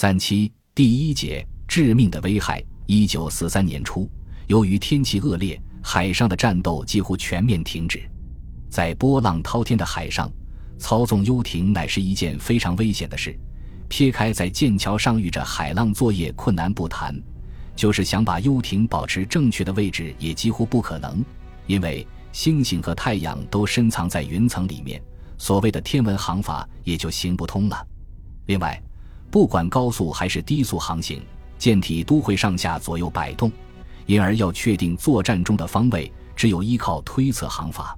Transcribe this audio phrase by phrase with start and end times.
[0.00, 2.64] 三期第一节致命的危害。
[2.86, 4.10] 一九四三年初，
[4.46, 8.00] 由于天气恶劣，海上的战斗几乎全面停止。
[8.70, 10.32] 在波浪滔天的海上，
[10.78, 13.38] 操纵游艇乃是一件非常危险的事。
[13.90, 17.14] 撇开在剑桥上遇着海浪作业困难不谈，
[17.76, 21.22] 就是想把游艇保持正确的位置也几乎不可能，
[21.66, 24.98] 因为星星和太阳都深藏在云层里面，
[25.36, 27.86] 所谓的天文航法也就行不通了。
[28.46, 28.82] 另外，
[29.30, 31.22] 不管高速还是低速航行。
[31.58, 33.52] 舰体都会上下左右摆动，
[34.06, 37.94] 因而要确定作战中的方位，只有依靠推测航法。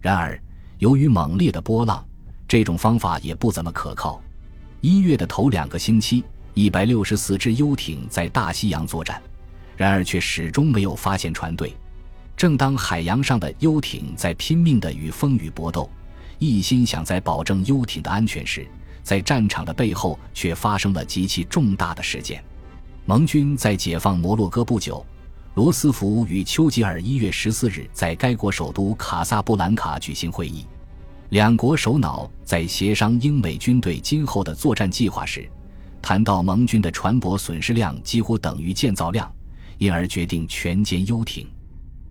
[0.00, 0.42] 然而，
[0.78, 2.02] 由于猛烈的波浪，
[2.48, 4.22] 这种方法也不怎么可靠。
[4.80, 9.22] 一月的头两个星期，一百六十四只游艇在大西洋作战，
[9.76, 11.76] 然而却始终没有发现船队。
[12.34, 15.90] 正当海洋上的游艇在拼命地与风雨搏斗，
[16.38, 18.66] 一心想在保证游艇的安全时，
[19.04, 22.42] 在战场的背后却发生了极其重大的事件。
[23.04, 25.04] 盟军在解放摩洛哥不久，
[25.54, 30.64] 罗斯福与丘吉尔一月十四日在该国首都卡萨布兰卡举行会议。
[31.28, 35.48] 两国首脑在协商英美军队今后的作战计划时，
[36.00, 39.30] 谈到盟军的船舶损失量几乎等于建造量，
[39.78, 41.46] 因而决定全歼游艇。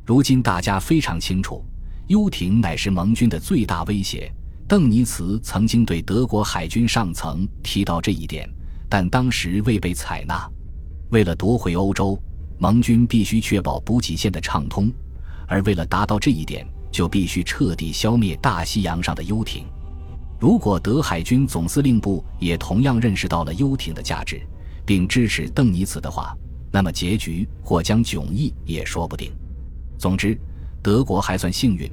[0.05, 1.63] 如今大家非常清楚，
[2.07, 4.31] 游艇乃是盟军的最大威胁。
[4.67, 8.49] 邓尼茨曾经对德国海军上层提到这一点，
[8.89, 10.49] 但当时未被采纳。
[11.09, 12.17] 为了夺回欧洲，
[12.57, 14.91] 盟军必须确保补给线的畅通，
[15.47, 19.65] 而为了达到这一点，就必须彻底消灭大西洋上的游艇。
[20.39, 24.41] 如果德海军总司令部也同样认识到了游艇的价值，
[24.85, 26.35] 并支持邓尼茨的话，
[26.71, 29.31] 那么结局或将迥异也说不定。
[29.97, 30.37] 总之，
[30.81, 31.89] 德国还算幸运，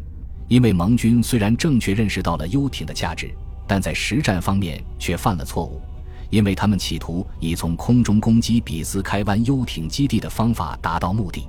[0.50, 3.32] 因为盟军虽然正确认识到了游艇的价值，
[3.68, 5.80] 但在实战方面却犯了错误。
[6.28, 11.46] 因为他们企图以从空中攻击比斯开湾游艇基地的方法达到目的。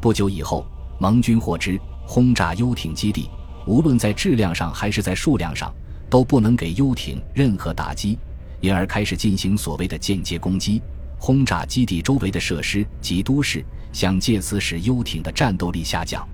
[0.00, 0.66] 不久以后，
[0.98, 3.30] 盟军获知轰炸游艇基地，
[3.64, 5.72] 无论在质量上还是在数量上，
[6.10, 8.18] 都不能给游艇任何打击，
[8.60, 10.82] 因而开始进行所谓的间接攻击，
[11.16, 16.28] 轰炸基地周围的设施及都市，想借此使游艇的战斗力下降。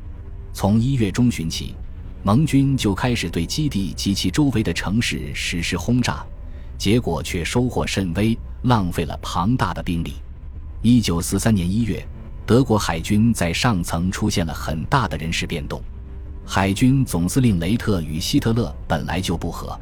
[0.54, 1.74] 从一月中旬起，
[2.22, 6.24] 盟军就开始对基地及其周围的城市实施轰炸。
[6.76, 10.14] 结果却收获甚微，浪费了庞大的兵力。
[10.80, 12.06] 一九四三年一月，
[12.46, 15.82] 德国海军在上层出现了很大的人事变动。
[16.46, 19.76] 海军总司令雷特与希特勒本来就不和。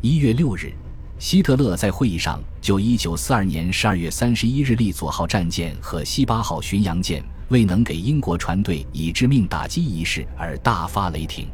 [0.00, 0.72] 一月六日，
[1.18, 11.48] 希特勒在会议上就一九四二年十二月三十一日利佐号战舰和西八号巡洋舰未能给英国船队以致命打击一事而大发雷霆。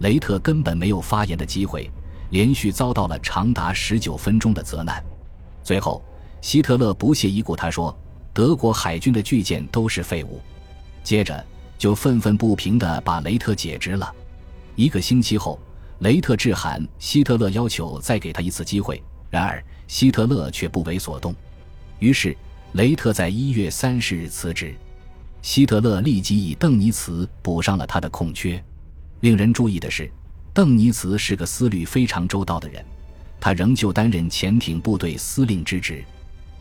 [0.00, 1.90] 雷特根本没有发言的机会。
[2.30, 5.02] 连续遭到了长达十九分钟的责难，
[5.64, 6.00] 最后，
[6.40, 7.92] 希特勒不屑一顾，他说
[8.32, 10.40] ：“德国海军的巨舰都是废物。”
[11.02, 11.44] 接着
[11.76, 14.14] 就愤愤不平地把雷特解职了。
[14.76, 15.58] 一个星期后，
[15.98, 21.34] 雷特致函希特勒，要求再给他一次机会，然而希特勒却不为所动。
[21.98, 22.36] 于是，
[22.74, 24.72] 雷特在一月三十日辞职，
[25.42, 28.62] 希特勒立即以邓尼茨补上了他的空缺。
[29.20, 30.10] 令人注意的是。
[30.52, 32.84] 邓尼茨是个思虑非常周到的人，
[33.40, 36.04] 他仍旧担任潜艇部队司令之职。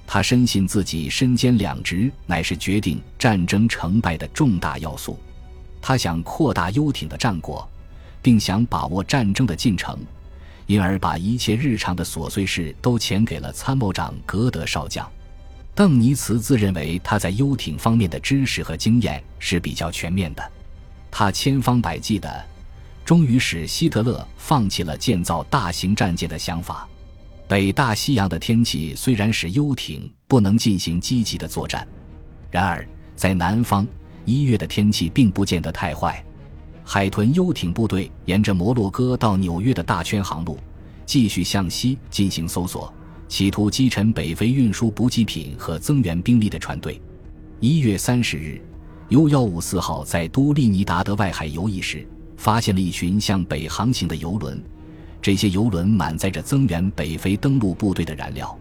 [0.05, 5.17] 他深信自己身兼两职乃是决定战争成败的重大要素。
[5.81, 7.67] 他想扩大游艇的战果，
[8.21, 9.97] 并想把握战争的进程，
[10.67, 15.09] 因而把一切日常的琐碎事都遣给了参谋长格德少将。
[15.73, 20.51] 邓尼茨自认为他在游艇方面的知识和经验是比较全面的，
[21.11, 22.45] 他千方百计的。
[23.05, 26.87] 终于使希特勒放弃了建造大型战舰的想法。
[27.47, 31.87] 北大西洋的天气虽然使游艇不能进行积极的作战，
[32.51, 33.87] 然而在南方
[34.25, 36.23] 一月的天气并不见得太坏。
[36.83, 40.59] 海豚游艇部队沿着摩洛哥到纽约的大圈航路，
[41.05, 42.93] 继续向西进行搜索，
[43.27, 47.01] 企图击沉北非运输补给品和增援兵力的船队。
[47.59, 48.61] 一月三十日
[49.09, 52.07] ，U 幺五四号在都利尼达德外海游弋时。
[52.37, 54.63] 发现了一群向北航行的游轮，
[55.21, 58.57] 这些游轮满载着增援北非登陆部队的燃料。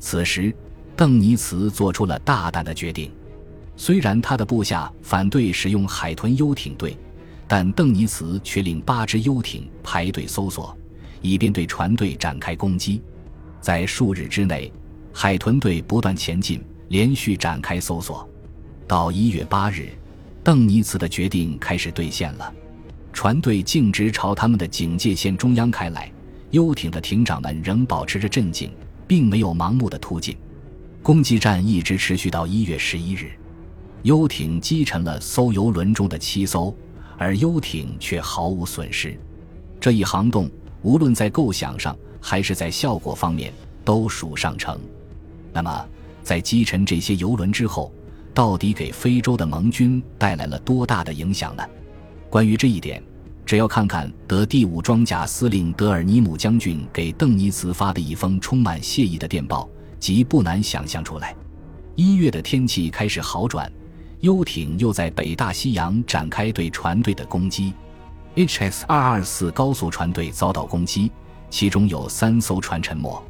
[0.00, 0.52] 此时，
[0.96, 3.12] 邓尼茨做出了大胆的决定。
[3.76, 6.98] 虽然他的部下反对使用海豚游艇队，
[7.46, 10.76] 但邓尼茨却令八只游艇排队搜索，
[11.20, 13.00] 以便对船队展开攻击。
[13.60, 14.72] 在数日之内，
[15.12, 18.28] 海豚队不断前进，连续展开搜索。
[18.92, 19.88] 到一月八日，
[20.44, 22.52] 邓尼茨的决定开始兑现了。
[23.10, 26.12] 船队径直朝他们的警戒线中央开来，
[26.50, 28.70] 游艇的艇长们仍保持着镇静，
[29.06, 30.36] 并没有盲目的突进。
[31.02, 33.30] 攻击战一直持续到一月十一日，
[34.02, 36.76] 游艇击沉了艘游轮中的七艘，
[37.16, 39.18] 而游艇却毫无损失。
[39.80, 40.50] 这一行动
[40.82, 43.54] 无论在构想上还是在效果方面
[43.86, 44.78] 都属上乘。
[45.50, 45.82] 那么，
[46.22, 47.90] 在击沉这些游轮之后，
[48.34, 51.62] 到底给非洲的盟军带来了多大的影响呢？
[52.30, 53.02] 关于这一点，
[53.44, 59.68] 只要看看德第五装甲司令德尔尼姆将军给邓尼茨发的一封充满谢意的电报，
[59.98, 61.34] 即不难想象出来。
[61.94, 63.70] 一月的天气开始好转，
[64.20, 67.74] 游艇又在北大西洋展开对船队的攻击。
[68.34, 71.12] HS 二二四高速船队遭到攻击，
[71.50, 73.22] 其中有三艘船沉没。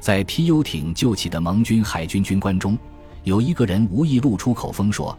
[0.00, 2.78] 在批游艇救起的盟军海军军官中，
[3.28, 5.16] 有一个人无意露出口风说。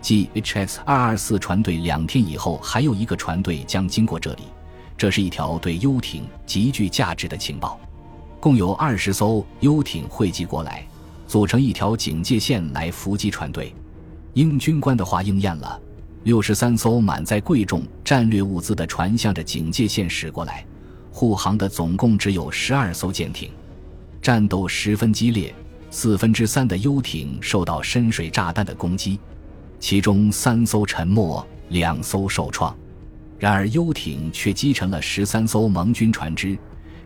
[0.00, 4.42] 继 HS 二二四船队两天以后，还有一个船队将经过这里。
[4.98, 7.78] 这是一条对游艇极具价值的情报。
[8.40, 10.84] 共有二十艘游艇汇集过来，
[11.28, 13.72] 组成一条警戒线来伏击船队。
[14.34, 15.80] 英军官的话应验了，
[16.24, 20.66] 六十三艘满载贵重战略物资的船向着警戒线驶过来。
[21.12, 23.52] 护航的总共只有十二艘舰艇，
[24.20, 25.54] 战斗十分激烈，
[25.92, 29.20] 四分之三的游艇受到深水炸弹的攻击。
[29.78, 32.74] 其中三艘沉没，两艘受创，
[33.38, 36.56] 然而游艇却击沉了十三艘盟军船只。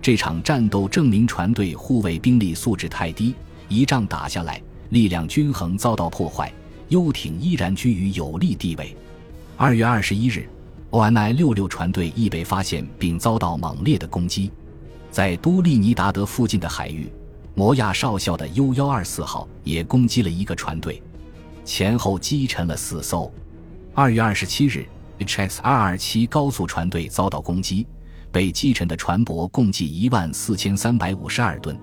[0.01, 3.35] 这场战斗证明船队护卫兵力素质太低，
[3.69, 6.53] 一仗打下来，力量均衡遭到破坏，
[6.89, 8.97] 游艇依然居于有利地位。
[9.57, 10.49] 二月二十一日
[10.91, 14.53] ，ONI 六六船队亦被发现并遭到猛烈的攻击，
[15.11, 17.11] 在都利尼达德附近的海域，
[17.57, 21.03] 摩亚少校的 U 幺二四号也攻击了一个船队。
[21.65, 23.33] 前后击沉了四艘。
[23.95, 24.87] 二月二十七日
[25.21, 27.87] ，HS 二二七高速船队遭到攻击，
[28.31, 31.75] 被击沉的船舶共计一万四千三百五十二吨。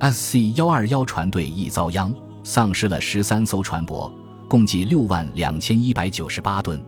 [0.00, 2.12] SC 幺二幺船队亦遭殃，
[2.42, 4.10] 丧失了十三艘船舶，
[4.48, 6.82] 共计六万两千一百九十八吨。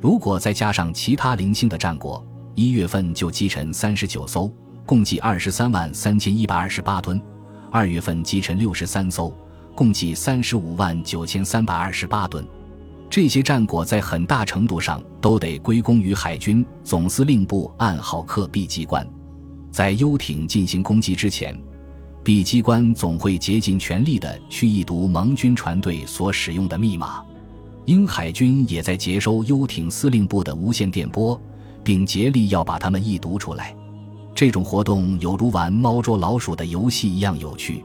[0.00, 2.24] 如果再加上其他零星的战果，
[2.54, 4.48] 一月份就击沉三十九艘，
[4.86, 7.20] 共计二十三万三千一百二十八吨。
[7.70, 9.32] 二月份击沉六十三艘。
[9.74, 12.42] 共计三十五万九千三百二十八吨，
[13.10, 19.06] 这些战果在很大程度上都得归功于海军总司令部暗号克 B 机关。
[19.70, 21.54] 在游艇进行攻击之前
[22.24, 27.22] ，B 机关总会竭尽全力地去译读盟军船队所使用的密码。
[27.84, 31.38] 英海军也在接收游艇司令部的无线电波，
[31.84, 33.76] 并竭力要把它们译读出来。
[34.36, 37.82] 这种活动有如玩猫捉老鼠的游戏一样有趣。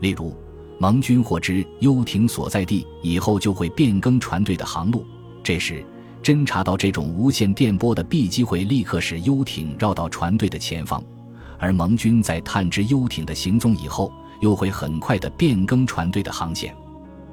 [0.00, 0.34] 例如。
[0.82, 5.04] 盟军获知游艇所在地以后，就会变更船队的航路。
[5.42, 5.84] 这时，
[6.22, 11.04] 侦察到这种无线电波的 B 机会立刻使游艇绕到船队的前方，
[11.58, 14.10] 而盟军在探知游艇的行踪以后，
[14.40, 16.74] 又会很快地变更船队的航线。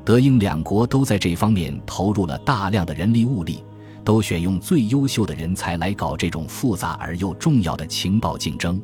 [0.03, 3.63] 德英两国都在这方面投入了大量的人力物力，
[4.07, 8.81] 都选用最优秀的人才来搞这种复杂而又重要的情报竞争。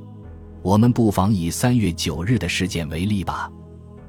[0.62, 3.50] 我们不妨以三月九日的事件为例吧。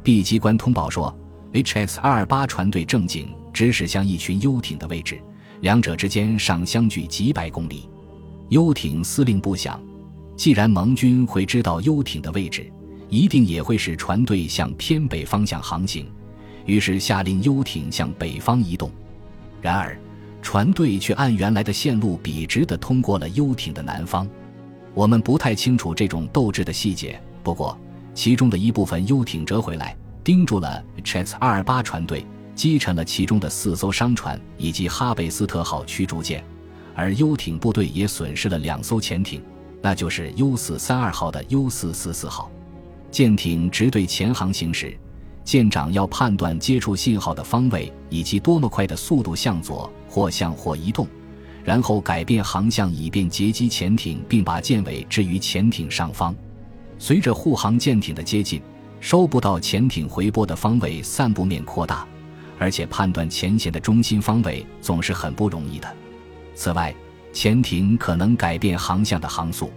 [0.03, 1.17] B 机关通报说
[1.53, 5.21] ，HS 二二八船队正经指驶向一群游艇的位置，
[5.61, 7.89] 两者之间尚相距几百公里。
[8.49, 9.81] 游艇司令部想，
[10.35, 12.69] 既然盟军会知道游艇的位置，
[13.09, 16.11] 一定也会使船队向偏北方向航行，
[16.67, 18.91] 于是下令游艇向北方移动。
[19.63, 19.97] 然而，
[20.45, 24.29] 船队却按原来的线路笔直地通过了游艇的南方。
[24.93, 27.77] 我们不太清楚这种斗志的细节，不过。
[28.13, 32.25] 其中的一部分游艇折回来，盯住了 HS 二二八船队，
[32.55, 36.45] 击沉了其中的四艘商船以及哈贝斯特号驱逐舰，
[36.95, 39.43] 而游艇部队也损失了两艘潜艇，
[39.83, 42.49] 那就是 U 四三二号的 U 四四四号
[43.11, 44.97] 舰艇直对前航行驶，
[45.45, 51.07] 舰长要判断接触信号的方位以及多么快的速度向左或向或移动，
[51.63, 56.35] 然后改变航向以便截击潜艇，并把舰尾置于潜艇上方。
[56.99, 58.63] 随着护航舰艇的接近，
[59.01, 62.07] 收不到潜艇回波的方位散布面扩大，
[62.59, 65.95] 而且判断前线的中心方位总是很不容易的。
[66.55, 66.95] 此外，
[67.33, 69.71] 潜艇可能改变航向的航速，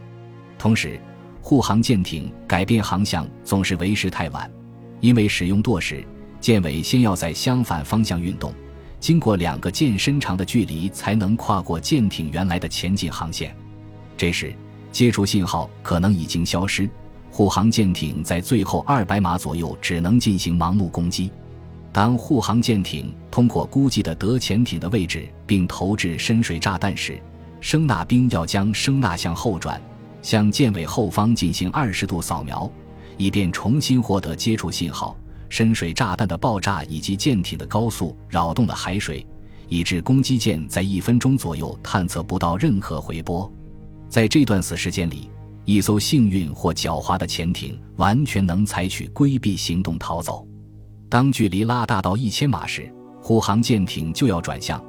[0.58, 0.98] 同时，
[1.42, 4.50] 护航舰艇改变航向总是为时太晚，
[5.00, 6.04] 因为使用舵时，
[6.40, 8.54] 舰尾先要在相反方向运动，
[9.00, 13.56] 经过两个舰身长的距离才能跨过舰艇原来的前进航线。
[14.16, 14.54] 这时，
[14.92, 16.90] 接触信号可能已经消失。
[17.30, 21.30] 护航舰艇在最后二百码左右只能进行盲目攻击。
[21.94, 27.20] 当护航舰艇通过估计的德潜艇的位置并投掷深水炸弹时，
[27.62, 29.80] 声纳兵要将声纳向后转，
[30.22, 32.72] 向舰尾后方进行二十度扫描，
[33.18, 35.18] 以便重新获得接触信号。
[35.50, 39.26] 深水炸弹的爆炸以及舰艇的高速扰动了海水，
[39.70, 43.50] 以致攻击舰在一分钟左右探测不到任何回波。
[44.10, 45.30] 在这段死时间里，
[45.64, 50.46] 一艘幸运或狡猾的潜艇完全能采取规避行动逃走。
[51.10, 54.84] 当距离拉大到一千码时，护航舰艇就要转向。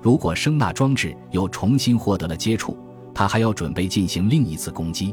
[0.00, 2.78] 如果声纳装置又重新获得了接触，
[3.12, 5.12] 它还要准备进行另一次攻击。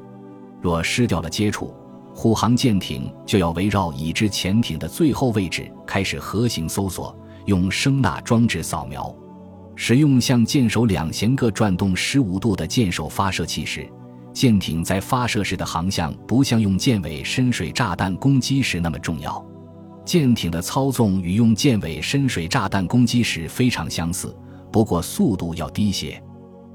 [0.62, 1.74] 若失掉了接触，
[2.14, 7.16] 护航舰艇就要围绕已知潜艇的最后位置开始核形搜索，
[7.46, 9.14] 用声纳装置扫描。
[9.76, 13.90] 使用向舰首两舷各转动十五度的舰首发射器时，
[14.34, 19.44] 舰艇在发射时的航向不像用舰尾深水炸弹攻击时那么重要。
[20.06, 24.36] 舰艇的操纵与用舰尾深水炸弹攻击时非常相似，
[24.72, 26.22] 不过速度要低些。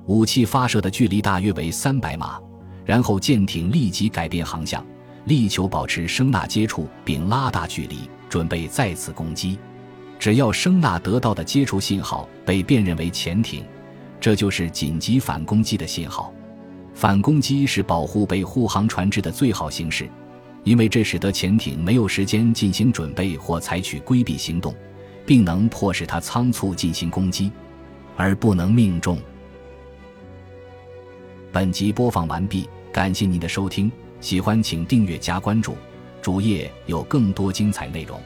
[0.06, 2.40] 武器发射的距离大约为三百码，
[2.84, 4.84] 然后舰艇立即改变航向，
[5.26, 9.58] 力求保持声纳接触并拉大距离，准备再次攻击。
[10.18, 13.64] 只要声纳得到的接触信号被辨认为潜艇，
[14.18, 16.32] 这就是紧急反攻击的信号。
[16.94, 20.08] 反攻击是保护被护航船只的最好形式，
[20.64, 24.74] 因为这使得潜艇没有时间进行准备或采取规避行动，
[25.26, 27.52] 并能迫使它仓促进行攻击，
[28.16, 29.18] 而不能命中。
[31.52, 35.76] 本集播放完毕，感谢您的收听，喜欢请订阅加关注，
[36.20, 38.20] 主页有更多精彩内容。